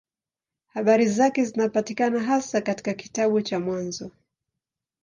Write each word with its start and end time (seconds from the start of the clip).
Habari 0.67 1.07
zake 1.07 1.45
zinapatikana 1.45 2.23
hasa 2.23 2.61
katika 2.61 2.93
kitabu 2.93 3.41
cha 3.41 3.59
Mwanzo. 3.59 4.11